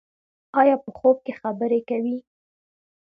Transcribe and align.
ایا 0.59 0.75
په 0.83 0.89
خوب 0.97 1.17
کې 1.25 1.33
خبرې 1.41 1.79
کوئ؟ 1.87 2.17